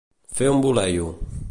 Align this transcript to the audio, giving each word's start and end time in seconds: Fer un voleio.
Fer 0.39 0.49
un 0.55 0.65
voleio. 0.65 1.07